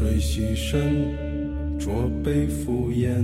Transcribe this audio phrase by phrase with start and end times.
[0.00, 3.22] 水洗身，浊杯敷衍。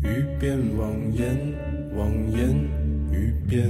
[0.00, 1.36] 欲辨妄言，
[1.96, 2.54] 妄言
[3.10, 3.68] 欲辨。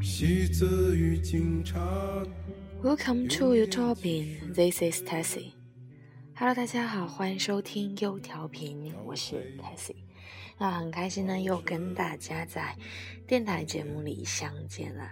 [0.00, 1.78] 戏子与警察。
[2.82, 4.54] Welcome to your topping.
[4.54, 5.52] This is Tessie.
[6.34, 10.09] Hello，大家好，欢迎收听优调频，我是 Tessie。
[10.60, 12.76] 那很开心呢，又跟大家在
[13.26, 15.10] 电台节目里相见了。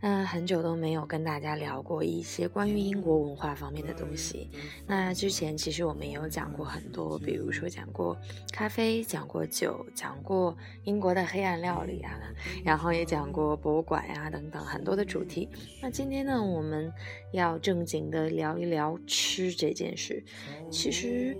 [0.00, 4.48] 那很久都没有跟大家聊过一些关于英国文化方面的东西。
[4.86, 8.16] 那之前其实我们也有讲过很多，比如说讲过
[8.52, 12.12] 咖啡，讲过酒，讲过英国的黑暗料理啊，
[12.64, 15.48] 然后也讲过博物馆呀、等等很多的主题。
[15.82, 16.92] 那今天呢，我们
[17.32, 20.22] 要正经的聊一聊吃这件事。
[20.70, 21.36] 其实。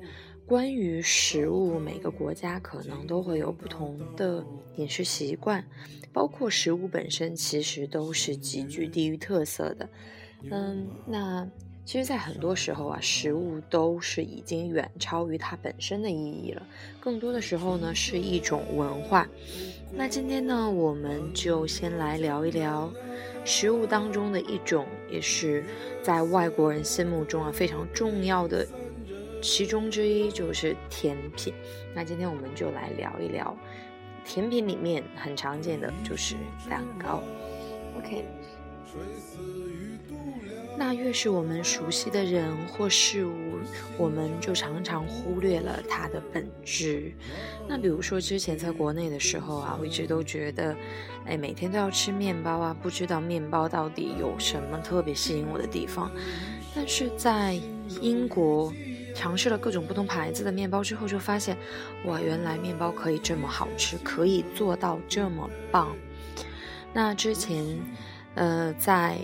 [0.49, 4.43] 关于食物，每个国家可能都会有不同的
[4.77, 5.63] 饮食习惯，
[6.11, 9.87] 包括食物本身，其实都是极具地域特色的。
[10.51, 11.47] 嗯，那
[11.85, 16.67] 其实，在很多时候啊，食物都是已经远超于它本身的意义了，
[16.99, 19.29] 更多的时候呢，是一种文化。
[19.93, 22.91] 那今天呢，我们就先来聊一聊
[23.45, 25.62] 食物当中的一种，也是
[26.03, 28.67] 在外国人心目中啊非常重要的。
[29.41, 31.55] 其中之一就是甜品，
[31.94, 33.56] 那今天我们就来聊一聊
[34.25, 36.34] 甜品里面很常见的就是
[36.69, 37.22] 蛋糕。
[37.97, 38.25] OK，
[40.77, 43.59] 那越是我们熟悉的人或事物，
[43.97, 47.12] 我们就常常忽略了它的本质。
[47.69, 50.77] 那比如说之前在国内的时候啊，我一直都觉得，
[51.27, 56.10] 哎，每天都要吃面包啊，不知道面包到底有什么特别吸引我的地方。
[56.75, 57.59] 但是在
[58.00, 58.72] 英国。
[59.19, 61.56] 尝试了各种不同牌子的面包之后，就发现，
[62.05, 65.97] 哇，原来面包可以这么好吃，可以做到这么棒。
[66.93, 67.67] 那之前，
[68.37, 69.19] 呃，在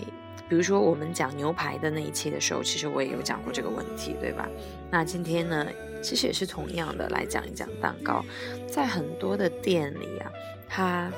[0.49, 4.49] 比如说我们讲牛排的那一期的时候，其实我也有讲过这个问题，对吧？
[4.91, 5.65] 那今天呢，
[6.03, 8.21] 其实也是同样的来讲一讲蛋糕。
[8.67, 10.29] 在很多的店里啊，
[10.67, 11.09] 它，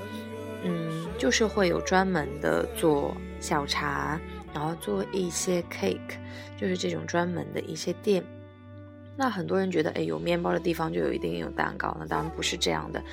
[0.63, 4.21] 嗯，就是会有专门的做小茶，
[4.53, 6.15] 然后做一些 cake，
[6.55, 8.23] 就是这种专门的一些店。
[9.17, 13.03] 那很多人觉得，哎，有面包的地方就有一定有蛋糕，那当然不是这样的。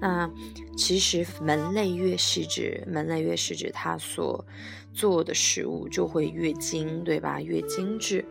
[0.00, 0.28] 那
[0.76, 4.44] 其实门类越细致，门类越细致，它所
[4.92, 7.40] 做的食物就会越精，对吧？
[7.40, 8.24] 越精致。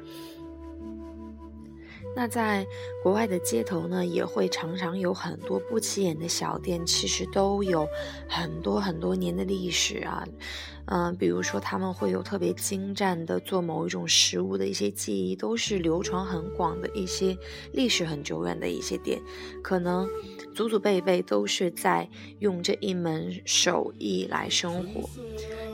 [2.14, 2.68] 那在
[3.02, 7.88] 国外的街头呢，也会常常有很多不起眼的小店，其实都有
[8.28, 10.24] 很多很多年的历史啊。
[10.86, 17.38] 嗯，比如说他们会有特别精湛的做某一种食物的一些技艺，都是流传很广的一些
[17.72, 19.22] 历史很久远的一些店，
[19.64, 20.06] 可能
[20.54, 25.10] 祖祖辈辈都是在用这一门手艺来生活。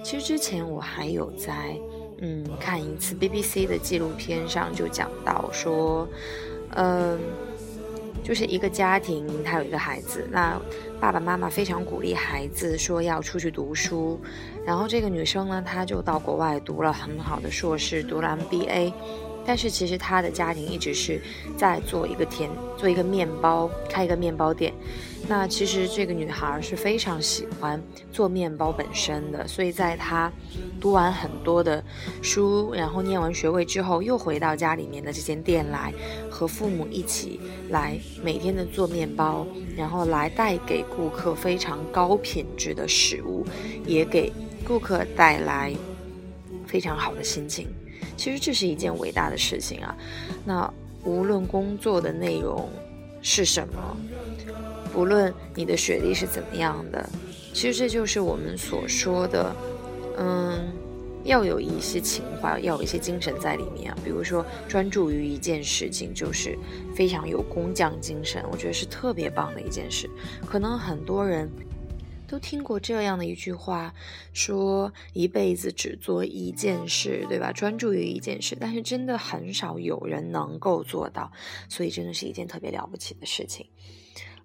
[0.03, 1.79] 其实之前我还有在。
[2.19, 6.07] 嗯，看一次 BBC 的纪录片上就讲到说，
[6.75, 7.19] 嗯，
[8.23, 10.59] 就是一个家庭，他有一个孩子，那
[10.99, 14.19] 爸爸妈妈非常鼓励孩子说要出去读书，
[14.65, 18.91] 然后这个女生呢，她就到国外读了很好的硕士，读了 MBA，
[19.47, 21.21] 但是其实她的家庭一直是
[21.55, 24.73] 在做一个甜，做一个面包，开一个面包店。
[25.29, 27.81] 那其实这个女孩是非常喜欢
[28.11, 30.31] 做面包本身的，所以在她
[30.79, 31.83] 读完很多的
[32.21, 35.93] 书，然后念完学位之后，又回到家里面的这间店来，
[36.29, 43.45] 和父母一起来每天的做面包，然后来带给顾客非常高品质的食物，
[43.85, 44.31] 也给
[44.65, 45.73] 顾客带来
[46.65, 47.67] 非常好的心情。
[48.17, 49.95] 其实这是一件伟大的事情啊！
[50.43, 50.73] 那
[51.05, 52.67] 无论工作的内容
[53.21, 53.97] 是什么。
[54.95, 57.07] 无论你的学历是怎么样的，
[57.53, 59.55] 其实这就是我们所说的，
[60.17, 60.73] 嗯，
[61.23, 63.97] 要有一些情怀，要有一些精神在里面啊。
[64.03, 66.57] 比如说，专注于一件事情，就是
[66.95, 70.09] 非常有工匠精神，我觉得是特别棒的一件事。
[70.47, 71.47] 可能很多人
[72.27, 73.93] 都听过这样的一句话，
[74.33, 77.51] 说一辈子只做一件事，对吧？
[77.51, 81.31] 专注于一件事，但是真的很少有人能够做到，
[81.69, 83.65] 所以真的是一件特别了不起的事情。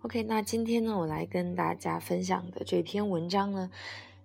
[0.03, 3.71] OK，那今天呢，我来跟大家分享的这篇文章呢，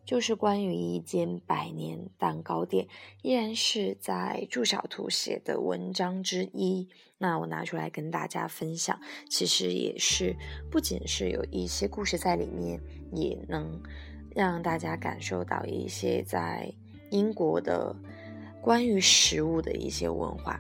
[0.08, 2.88] 就是关于一间百年蛋糕店，
[3.24, 6.88] 依然是在祝小图写的文章之一。
[7.18, 8.98] 那我拿出来跟大家分享，
[9.30, 10.34] 其实也是
[10.72, 12.80] 不仅是有一些故事在里面，
[13.12, 13.82] 也能
[14.34, 16.74] 让大家感受到一些在
[17.12, 17.94] 英国的
[18.62, 20.58] 关于食物的一些文化。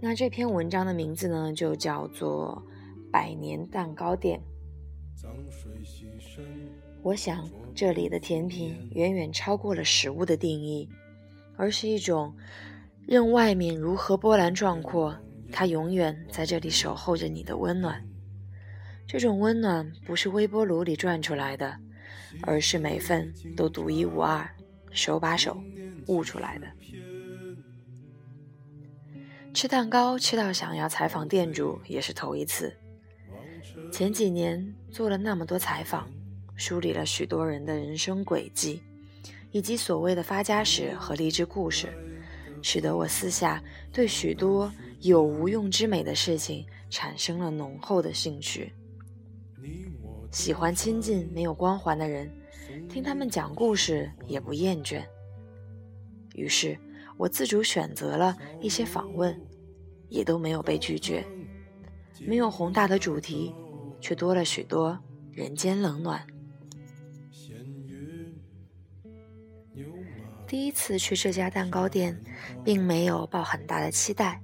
[0.00, 2.62] 那这篇文章的名字呢，就叫做
[3.10, 4.38] 《百年蛋糕店》。
[7.02, 10.88] 我想，这里的甜品远远超过了食物的定义，
[11.56, 12.32] 而是一种
[13.06, 15.18] 任外面如何波澜壮阔，
[15.50, 18.02] 它永远在这里守候着你的温暖。
[19.06, 21.76] 这种温暖不是微波炉里转出来的，
[22.42, 24.48] 而是每份都独一无二，
[24.92, 25.60] 手把手
[26.06, 26.66] 悟出来的。
[29.52, 32.74] 吃蛋糕吃到想要采访店主也是头一次。
[33.90, 36.08] 前几年做了那么多采访，
[36.54, 38.82] 梳理了许多人的人生轨迹，
[39.50, 41.92] 以及所谓的发家史和励志故事，
[42.62, 48.72] 使得我私下对许多有无用之美的事情产生了浓厚的兴趣。
[50.30, 52.30] 喜欢亲近没有光环的人，
[52.88, 55.02] 听他们讲故事也不厌倦。
[56.34, 56.78] 于是，
[57.18, 59.38] 我自主选择了一些访问，
[60.08, 61.22] 也都没有被拒绝。
[62.18, 63.54] 没有宏大的主题，
[64.02, 64.98] 却多了许多
[65.32, 66.20] 人间冷暖。
[70.46, 72.20] 第一次去这家蛋糕店，
[72.62, 74.42] 并没有抱很大的期待，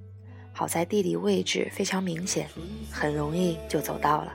[0.54, 2.48] 好在地理位置非常明显，
[2.90, 4.34] 很容易就走到了。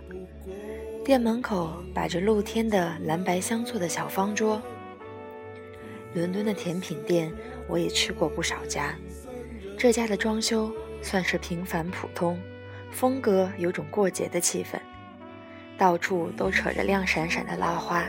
[1.03, 4.61] 店门口摆着露天的蓝白相错的小方桌。
[6.13, 7.33] 伦敦的甜品店
[7.67, 8.95] 我也吃过不少家，
[9.75, 10.71] 这家的装修
[11.01, 12.39] 算是平凡普通，
[12.91, 14.79] 风格有种过节的气氛，
[15.83, 18.05] 到处都扯着亮闪闪的蜡花，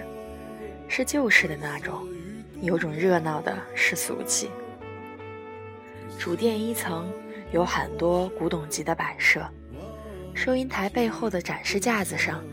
[0.87, 2.07] 是旧式的那种，
[2.61, 4.49] 有种热闹的世俗气。
[6.17, 7.11] 主店一层
[7.51, 9.45] 有很多古董级的摆设。
[10.35, 12.45] 收银台背后的展示架子上，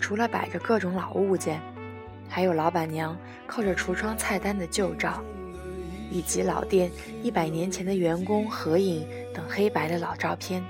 [0.00, 1.60] 除了摆着各种老物件，
[2.26, 3.14] 还有老板娘
[3.46, 5.22] 靠着橱窗菜单的旧照，
[6.10, 6.90] 以及老店
[7.22, 10.64] 一百年前的员工合影等黑白的老照片。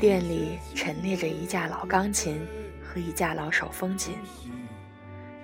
[0.00, 2.40] 店里陈列着一架老钢琴
[2.82, 4.14] 和一架老手风琴，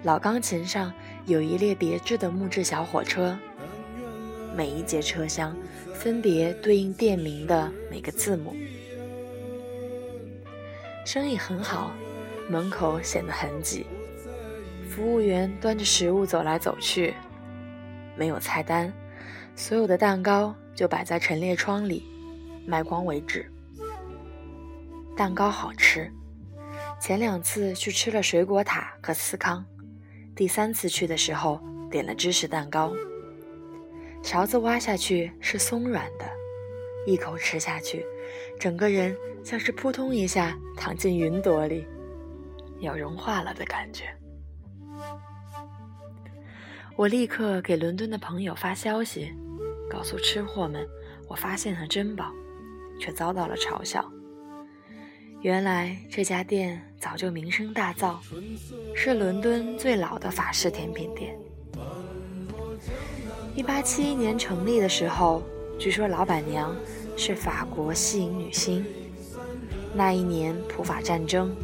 [0.03, 0.91] 老钢琴上
[1.27, 3.37] 有一列别致的木质小火车，
[4.57, 5.55] 每一节车厢
[5.95, 8.57] 分别对应店名的每个字母。
[11.05, 11.93] 生意很好，
[12.49, 13.85] 门口显得很挤。
[14.89, 17.13] 服务员端着食物走来走去，
[18.17, 18.91] 没有菜单，
[19.55, 22.03] 所有的蛋糕就摆在陈列窗里，
[22.65, 23.47] 卖光为止。
[25.17, 26.13] 蛋糕好吃，
[27.01, 29.65] 前两次去吃了水果塔和司康，
[30.35, 31.59] 第三次去的时候
[31.91, 32.93] 点了芝士蛋糕。
[34.23, 36.31] 勺子挖下去是松软的，
[37.07, 38.05] 一口吃下去，
[38.61, 39.17] 整个人。
[39.45, 41.87] 像是扑通一下躺进云朵里，
[42.81, 44.07] 要融化了的感觉。
[46.97, 49.33] 我立刻给伦敦的朋友发消息，
[49.89, 50.85] 告诉吃货们
[51.29, 52.33] 我发现了珍宝，
[52.99, 54.05] 却遭到了嘲笑。
[55.43, 58.17] 原来这家店早就名声大噪，
[58.95, 61.37] 是伦敦最老的法式甜品店。
[63.55, 65.43] 一八七一年成立的时候，
[65.79, 66.75] 据说老板娘
[67.17, 68.85] 是法国戏影女星。
[69.95, 71.55] 那一年，普法战争，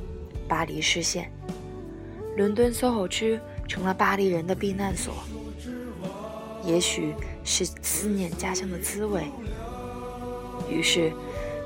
[0.47, 1.31] 巴黎失陷，
[2.37, 5.14] 伦敦 SOHO 区成了巴黎人的避难所。
[6.64, 7.12] 也许
[7.43, 9.25] 是思念家乡的滋味，
[10.71, 11.12] 于是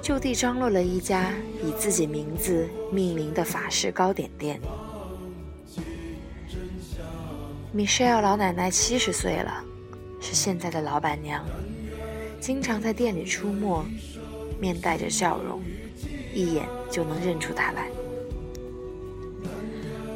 [0.07, 1.35] 就地张罗了一家
[1.65, 4.61] 以自己名字命名的法式糕点店。
[7.75, 9.65] Michelle 老奶奶七十岁了，
[10.21, 11.45] 是现在的老板娘，
[12.41, 13.85] 经常在店里出没，
[14.61, 15.61] 面带着笑容。
[16.33, 17.89] 一眼就能认出她来。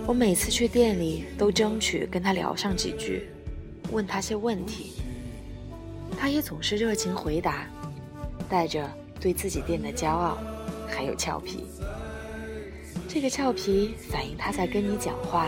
[0.07, 3.29] 我每次去店里都争取跟她聊上几句，
[3.91, 4.93] 问她些问题，
[6.17, 7.67] 她也总是热情回答，
[8.49, 8.89] 带着
[9.21, 10.39] 对自己店的骄傲，
[10.89, 11.65] 还有俏皮。
[13.09, 15.47] 这个俏皮反映他在跟你讲话，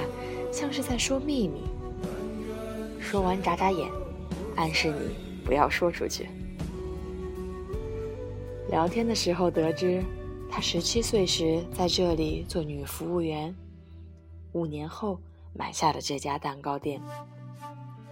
[0.52, 1.62] 像是在说秘密。
[3.00, 3.90] 说完眨眨眼，
[4.56, 6.28] 暗示你不要说出去。
[8.68, 10.02] 聊天的时候得知。
[10.54, 13.54] 他十七岁时在这里做女服务员，
[14.52, 15.18] 五年后
[15.54, 17.00] 买下了这家蛋糕店。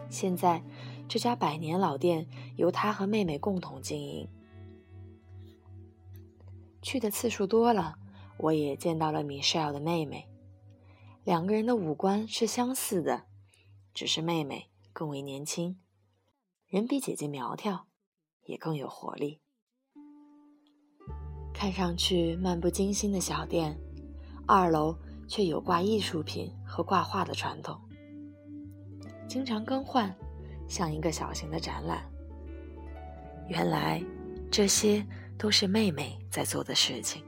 [0.08, 0.62] 现在，
[1.06, 2.26] 这家百年老店
[2.56, 4.26] 由他和妹妹共同经营。
[6.82, 7.94] 去的次数多了，
[8.38, 10.28] 我也见到了米歇尔的妹妹。
[11.24, 13.26] 两个人的五官是相似的，
[13.92, 15.78] 只是妹妹更为年轻，
[16.66, 17.86] 人比姐姐苗条，
[18.44, 19.42] 也更有活力。
[21.52, 23.78] 看上去漫不经心的小店，
[24.46, 24.96] 二楼
[25.28, 27.78] 却有挂艺术品和挂画的传统，
[29.28, 30.16] 经常更换，
[30.66, 32.10] 像一个小型的展览。
[33.48, 34.02] 原来，
[34.50, 35.06] 这些
[35.40, 37.24] 都是妹妹在做的事情。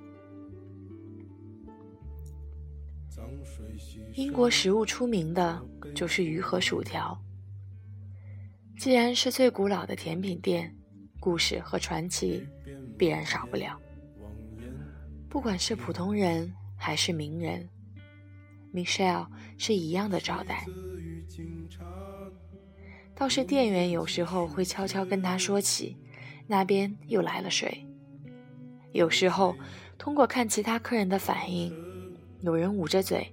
[4.13, 5.59] 英国食物出名的
[5.95, 7.19] 就是鱼和薯条。
[8.79, 10.77] 既然是最古老的甜品店，
[11.19, 12.47] 故事和传奇
[12.99, 13.81] 必然少不了。
[15.31, 17.67] 不管是普通人还是名人
[18.75, 19.27] ，Michelle
[19.57, 20.67] 是一样的招待。
[23.15, 25.97] 倒是店员有时候会悄悄跟他说起，
[26.47, 27.87] 那边又来了谁。
[28.93, 29.57] 有时候
[29.99, 31.75] 通过看其他客人的反应，
[32.41, 33.33] 有人捂着嘴，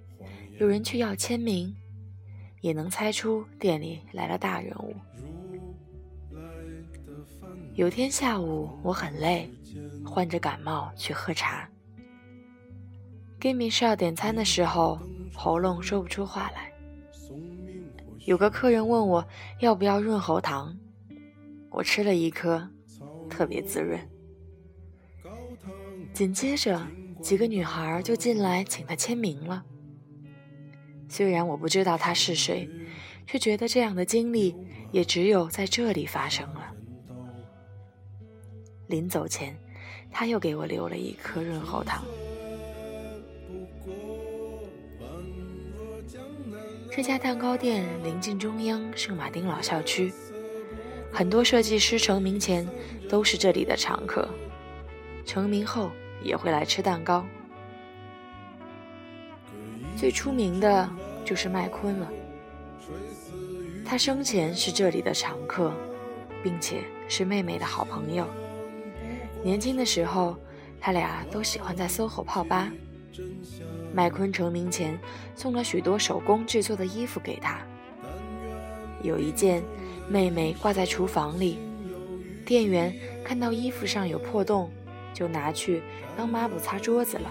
[0.58, 1.76] 有人去要签名，
[2.62, 4.96] 也能猜出店里来了大人物。
[7.76, 9.50] 有天下午我很累，
[10.06, 11.70] 患着感冒去喝茶。
[13.40, 15.00] 给米少点餐的时候，
[15.34, 16.72] 喉咙说不出话来。
[18.26, 19.26] 有个客人问我
[19.60, 20.78] 要不要润喉糖，
[21.70, 22.70] 我吃了一颗，
[23.30, 24.00] 特别滋润。
[26.14, 26.82] 紧接着，
[27.22, 29.64] 几个女孩就进来请他签名了。
[31.08, 32.70] 虽然我不知道他是谁，
[33.26, 34.56] 却觉得这样的经历
[34.92, 36.74] 也只有在这里发生了。
[38.88, 39.58] 临走前，
[40.12, 42.04] 他又给我留了一颗润喉糖。
[46.92, 50.12] 这家蛋糕店临近中央圣马丁老校区，
[51.14, 52.68] 很多设计师成名前
[53.08, 54.28] 都是这里的常客，
[55.30, 55.92] 成名后
[56.24, 57.24] 也会来吃蛋糕。
[59.96, 60.90] 最出名的
[61.24, 62.12] 就是麦昆了，
[63.86, 65.72] 他生前是这里的常客，
[66.42, 68.26] 并且是妹妹的好朋友。
[69.44, 70.36] 年轻的时候，
[70.82, 72.72] 他俩都喜欢在 SOHO 泡吧。
[73.94, 75.00] 麦昆成名前
[75.36, 77.60] 送了许多手工制作的衣服给他，
[79.04, 79.62] 有一件
[80.10, 81.60] 妹妹挂在厨房里，
[82.48, 82.92] 店员
[83.24, 84.72] 看到衣服上有破洞，
[85.20, 85.84] 就拿去
[86.16, 87.30] 当抹布擦桌子了。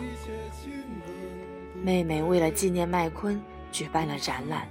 [1.82, 3.40] 妹妹为了纪念麦昆，
[3.72, 4.68] 举办了展览，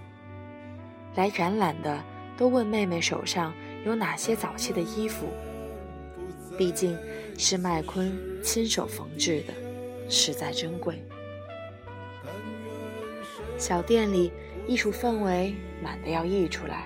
[1.15, 1.99] 来展览的
[2.37, 3.51] 都问妹妹手上
[3.83, 5.25] 有哪些早期的衣服，
[6.59, 6.95] 毕竟
[7.39, 9.53] 是麦昆亲手缝制的，
[10.11, 11.01] 实在珍贵。
[13.57, 14.31] 小店里
[14.67, 16.85] 艺术氛围满得要溢出来。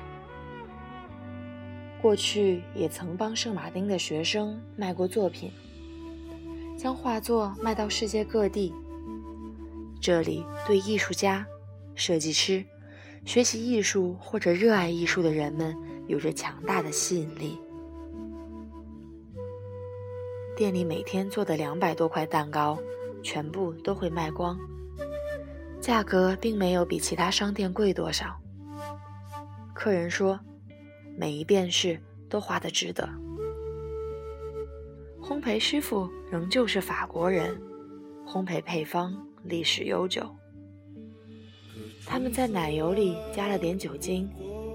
[2.01, 5.51] 过去也曾帮圣马丁的学生卖过作品，
[6.81, 8.73] 将画作卖到世界各地。
[10.01, 11.45] 这里对艺术家、
[11.93, 12.65] 设计师、
[13.23, 17.55] 学习艺术或者热爱艺术的人们有着强大的吸引力。
[20.57, 22.75] 店里每天做的两百多块蛋糕，
[23.21, 24.57] 全部都会卖光。
[25.79, 28.35] 价格并没有比其他商店贵多少。
[29.75, 30.39] 客人说，
[31.15, 33.07] 每一便士都花得值得。
[35.31, 37.57] 烘焙师傅仍旧是法国人，
[38.27, 40.29] 烘焙配方历史悠久。
[42.05, 44.29] 他们在奶油里加了点酒精，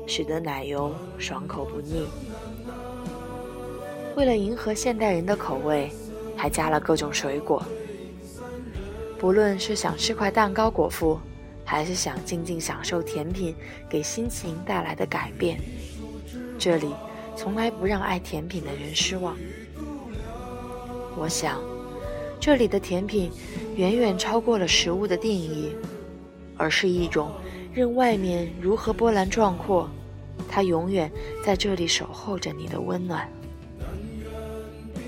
[0.06, 2.08] 使得奶油爽口不腻。
[4.16, 5.92] 为了迎合现代人的口味，
[6.34, 7.62] 还加了各种水果。
[9.18, 11.20] 不论是想吃块蛋糕果腹，
[11.66, 13.54] 还是想静静享受甜品
[13.90, 15.60] 给心情带来的改变，
[16.58, 16.94] 这里
[17.36, 19.36] 从来不让爱甜品的人失望。
[21.16, 21.60] 我想，
[22.38, 23.30] 这里的甜品
[23.74, 25.74] 远远超过了食物的定义，
[26.56, 27.32] 而是一种
[27.72, 29.90] 任外面如何波澜壮阔，
[30.48, 31.10] 它永远
[31.44, 33.28] 在这里守候着你的温暖。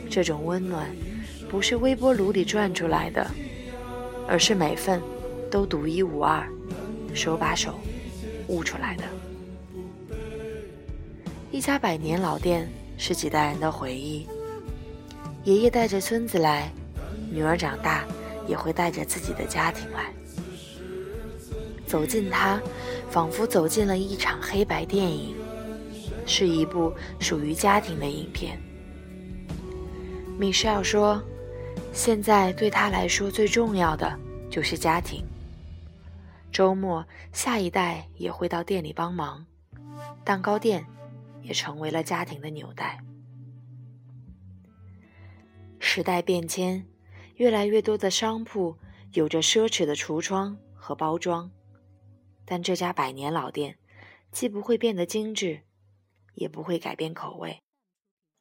[0.09, 0.89] 这种温暖，
[1.51, 3.27] 不是微波炉里转出来的。
[4.31, 5.01] 而是每份
[5.51, 6.47] 都独一无二，
[7.15, 7.79] 手把手
[8.49, 9.05] 悟出来的。
[11.51, 14.27] 一家百年老店是几代人的回忆，
[15.49, 16.71] 爷爷带着孙子来，
[17.33, 18.05] 女儿长大
[18.47, 20.13] 也会带着自己的家庭来。
[21.87, 22.61] 走进他，
[23.09, 25.35] 仿佛走进了一场黑白电影，
[26.27, 28.61] 是一部属于家庭的影片。
[30.39, 31.19] 米歇尔说。
[31.91, 34.15] 现在对他来说最重要的
[34.51, 35.25] 就是家庭。
[36.53, 39.45] 周末，下一代也会到店里帮忙，
[40.23, 40.85] 蛋糕店
[41.41, 43.01] 也成为了家庭的纽带。
[45.81, 46.87] 时代变迁，
[47.37, 48.77] 越来越多的商铺
[49.13, 51.51] 有着奢侈的橱窗和包装，
[52.45, 53.79] 但这家百年老店
[54.31, 55.63] 既不会变得精致，
[56.35, 57.63] 也不会改变口味，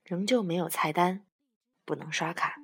[0.04, 1.26] 仍旧没有菜单，
[1.86, 2.56] 不能刷卡。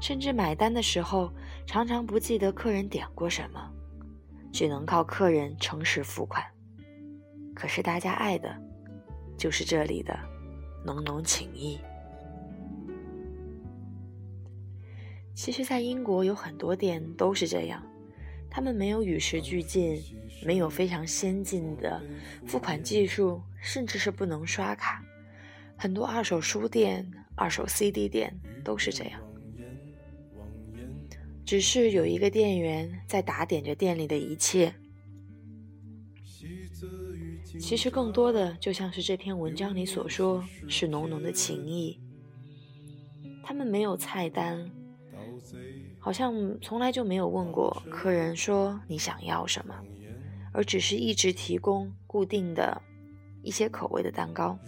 [0.00, 1.32] 甚至买单的时候，
[1.66, 3.72] 常常不记得客人点过什么，
[4.52, 6.44] 只能靠客人诚实付款。
[7.54, 8.54] 可是大家爱的，
[9.38, 10.18] 就是这里的
[10.84, 11.78] 浓浓情谊。
[15.34, 17.84] 其实，在英国有很多店都是这样，
[18.48, 20.00] 他们没有与时俱进，
[20.46, 22.00] 没有非常先进的
[22.46, 25.04] 付款技术，甚至是不能刷卡。
[25.76, 29.20] 很多二手书店、二手 CD 店都是这样。
[31.44, 34.72] 只是有一个店员在打点着店里的一切。
[37.60, 42.00] 其实更多的就像是这篇文章里所说，是浓浓的情谊。
[43.42, 44.70] 他们没有菜单，
[46.04, 49.74] 好像从来就没有问过客人说你想要什么，
[50.52, 52.78] 而只是一直提供固定的
[53.42, 54.58] 一些口味的蛋糕。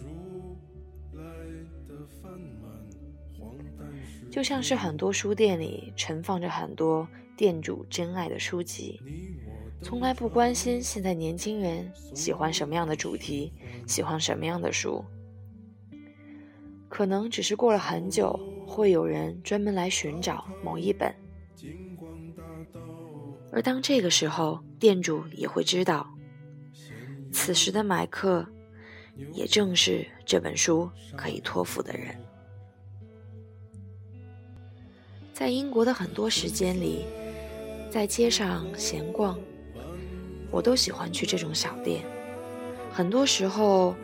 [4.31, 8.99] 就像是很多书店里存放着很多店主珍爱的书籍，
[9.83, 13.53] 从来不关心现在年轻人喜欢什么样的主题，
[13.85, 15.05] 喜欢什么样的书。
[16.89, 21.13] 可能只是过了很久，会有人专门来寻找某一本，
[23.51, 26.07] 而当这个时候，店主也会知道，
[27.31, 28.45] 此时的买客
[29.33, 32.15] 也正是这本书可以托付的人。
[35.33, 37.05] 在英国的很多时间里，
[37.91, 39.39] 在街上闲逛，
[40.51, 42.03] 我都喜欢去这种小店。
[42.91, 43.95] 很多时候，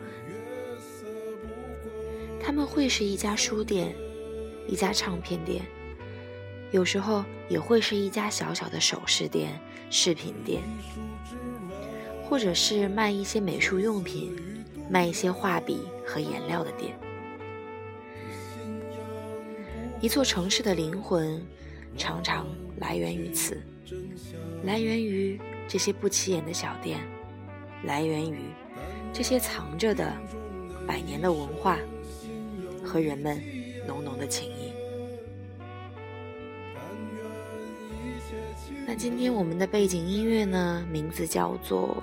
[2.40, 3.94] 他们会是一家书店、
[4.68, 5.64] 一家唱片店，
[6.74, 9.56] 有时候也会是一家小小的首饰店、
[9.90, 10.60] 饰品店，
[12.28, 14.36] 或者是卖一些美术用品、
[14.90, 16.98] 卖一些画笔和颜料的店。
[20.00, 21.40] 一座城市的灵魂，
[21.96, 22.44] 常常
[22.78, 23.62] 来源于此，
[24.64, 26.98] 来源于这些不起眼的小店，
[27.84, 28.40] 来源于
[29.12, 30.12] 这些藏着的
[30.88, 31.78] 百年的文化
[32.82, 33.40] 和人们
[33.86, 34.73] 浓浓的情谊。
[38.96, 42.00] 今天我们的背景音乐呢，名字叫做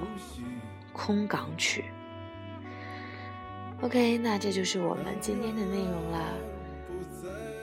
[0.94, 1.86] 《空港曲》。
[3.86, 6.34] OK，那这就是我们今天的内容啦。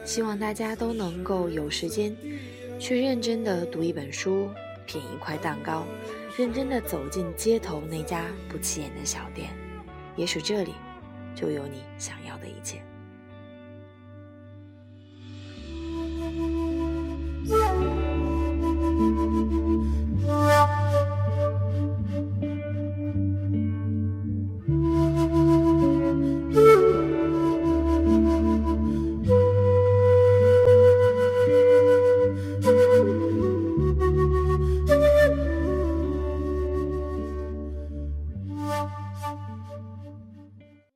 [0.05, 2.17] 希望大家都能够有时间，
[2.79, 4.49] 去认真的读一本书，
[4.87, 5.85] 品一块蛋糕，
[6.37, 9.51] 认真的走进街头那家不起眼的小店，
[10.17, 10.73] 也许这里
[11.35, 12.83] 就有你想要的一切。